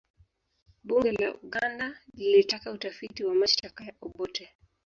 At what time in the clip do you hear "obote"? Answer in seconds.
4.01-4.49